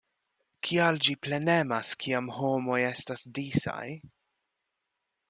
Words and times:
Kial 0.67 0.95
ĝi 1.07 1.13
plenemas 1.25 1.91
kiam 2.05 2.31
homoj 2.39 2.79
estas 2.87 3.27
disaj? 3.39 3.87